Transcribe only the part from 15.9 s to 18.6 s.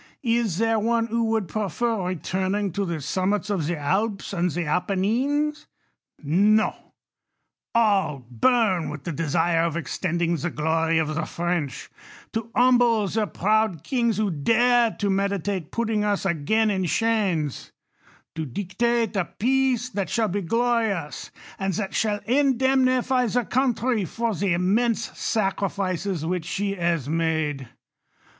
f us again in chains; to